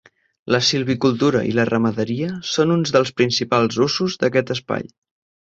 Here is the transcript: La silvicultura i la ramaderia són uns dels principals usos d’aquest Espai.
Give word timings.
La 0.53 0.59
silvicultura 0.67 1.43
i 1.49 1.53
la 1.59 1.65
ramaderia 1.69 2.31
són 2.53 2.73
uns 2.79 2.97
dels 2.97 3.13
principals 3.21 3.81
usos 3.89 4.21
d’aquest 4.25 4.55
Espai. 4.57 4.91